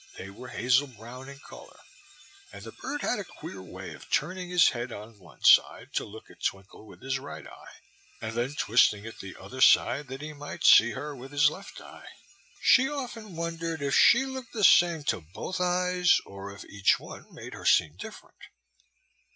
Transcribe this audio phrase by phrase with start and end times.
[0.17, 1.79] They were hazel brown in color,
[2.51, 6.05] and the bird had a queer way of turning his head on one side to
[6.05, 7.69] look at Twinkle with his right eye,
[8.19, 11.81] and then twisting it the other side that he might see her with his left
[11.81, 12.07] eye.
[12.61, 17.31] She often wondered if she looked the same to both eyes, or if each one
[17.31, 18.39] made her seem different.